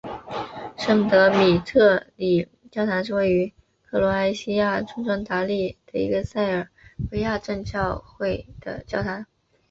[0.79, 3.53] 圣德米特里教堂是位于
[3.85, 6.67] 克罗埃西亚村庄达利的一个塞尔
[7.11, 9.27] 维亚正教会的教堂。